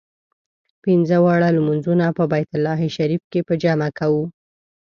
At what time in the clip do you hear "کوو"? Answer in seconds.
3.99-4.23